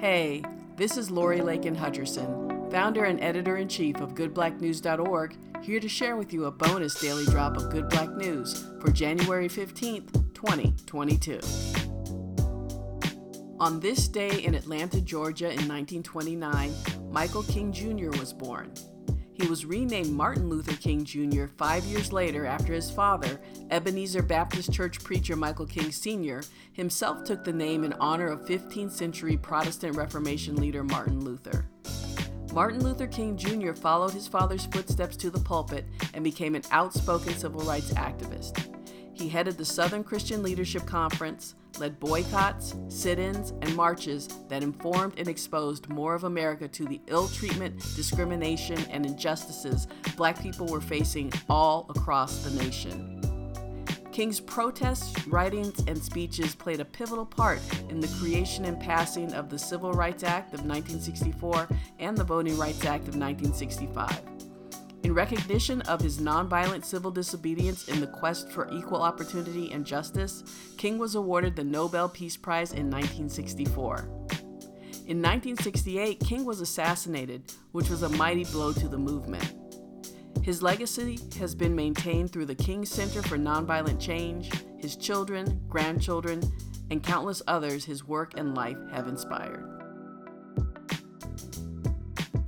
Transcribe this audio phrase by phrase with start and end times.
[0.00, 0.42] Hey,
[0.76, 6.16] this is Lori Lakin Hutcherson, founder and editor in chief of GoodBlackNews.org, here to share
[6.16, 11.38] with you a bonus daily drop of Good Black News for January 15th, 2022.
[13.60, 16.72] On this day in Atlanta, Georgia in 1929,
[17.10, 18.08] Michael King Jr.
[18.18, 18.72] was born.
[19.40, 21.46] He was renamed Martin Luther King Jr.
[21.46, 26.42] five years later after his father, Ebenezer Baptist Church preacher Michael King Sr.,
[26.74, 31.64] himself took the name in honor of 15th century Protestant Reformation leader Martin Luther.
[32.52, 33.72] Martin Luther King Jr.
[33.72, 38.79] followed his father's footsteps to the pulpit and became an outspoken civil rights activist.
[39.20, 45.18] He headed the Southern Christian Leadership Conference, led boycotts, sit ins, and marches that informed
[45.18, 50.80] and exposed more of America to the ill treatment, discrimination, and injustices black people were
[50.80, 53.20] facing all across the nation.
[54.10, 59.50] King's protests, writings, and speeches played a pivotal part in the creation and passing of
[59.50, 64.39] the Civil Rights Act of 1964 and the Voting Rights Act of 1965.
[65.02, 70.44] In recognition of his nonviolent civil disobedience in the quest for equal opportunity and justice,
[70.76, 73.96] King was awarded the Nobel Peace Prize in 1964.
[75.06, 79.54] In 1968, King was assassinated, which was a mighty blow to the movement.
[80.42, 86.42] His legacy has been maintained through the King Center for Nonviolent Change, his children, grandchildren,
[86.90, 89.79] and countless others his work and life have inspired.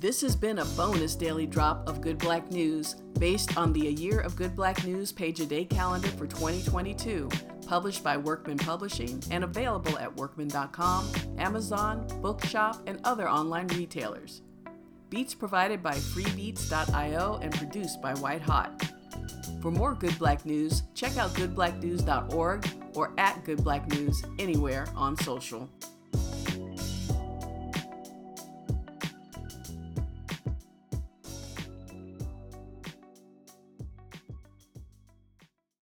[0.00, 3.90] This has been a bonus daily drop of Good Black News based on the A
[3.90, 7.28] Year of Good Black News page a day calendar for 2022,
[7.66, 14.42] published by Workman Publishing and available at workman.com, Amazon, Bookshop, and other online retailers.
[15.10, 18.80] Beats provided by freebeats.io and produced by White Hot.
[19.60, 25.16] For more Good Black News, check out goodblacknews.org or at Good Black News anywhere on
[25.16, 25.68] social.